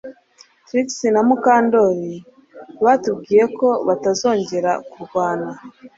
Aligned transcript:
Trix 0.67 0.87
na 1.13 1.21
Mukandoli 1.27 2.13
batubwiye 2.85 3.43
ko 3.57 3.67
batazongera 3.87 4.71
kurwana 4.91 5.51